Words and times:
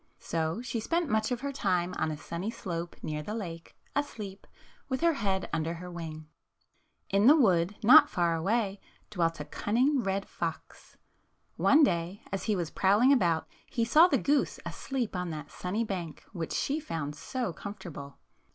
So 0.17 0.63
she 0.63 0.79
spent 0.79 1.11
much 1.11 1.31
of 1.31 1.41
her 1.41 1.51
time 1.51 1.93
on 1.99 2.09
a 2.09 2.17
sunny 2.17 2.49
slope 2.49 2.95
near 3.03 3.21
the 3.21 3.35
lake, 3.35 3.75
asleep, 3.95 4.47
with 4.89 5.01
her 5.01 5.13
head 5.13 5.47
under 5.53 5.75
her 5.75 5.91
wing. 5.91 6.25
In 7.11 7.27
the 7.27 7.35
wood, 7.35 7.75
not 7.83 8.09
far 8.09 8.33
away, 8.35 8.79
dwelt 9.11 9.39
a 9.39 9.45
cun 9.45 9.75
ning 9.75 10.01
red 10.01 10.27
fox. 10.27 10.97
One 11.55 11.83
day, 11.83 12.23
as 12.31 12.45
he 12.45 12.55
was 12.55 12.71
prowling 12.71 13.13
about, 13.13 13.47
he 13.67 13.85
saw 13.85 14.07
the 14.07 14.17
goose 14.17 14.59
asleep 14.65 15.15
on 15.15 15.29
that 15.29 15.51
sunny 15.51 15.83
bank 15.83 16.23
which 16.33 16.53
she 16.53 16.79
found 16.79 17.15
so 17.15 17.53
comfortable. 17.53 18.17